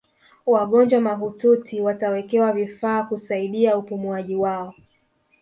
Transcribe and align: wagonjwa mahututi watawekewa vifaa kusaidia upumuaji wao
wagonjwa 0.45 1.01
mahututi 1.01 1.81
watawekewa 1.81 2.53
vifaa 2.53 3.03
kusaidia 3.03 3.77
upumuaji 3.77 4.35
wao 4.35 4.73